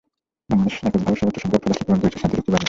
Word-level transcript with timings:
বাংলাদেশ 0.49 0.75
এককভাবে 0.87 1.17
সর্বোচ্চ 1.19 1.37
সংখ্যক 1.43 1.61
সদস্য 1.65 1.81
প্রেরণ 1.85 1.99
করেছে 2.01 2.19
শান্তিরক্ষী 2.21 2.51
বাহিনীতে। 2.53 2.59